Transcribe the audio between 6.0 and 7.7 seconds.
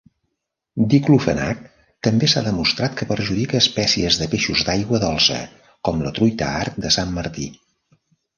la truita arc de Sant Martí.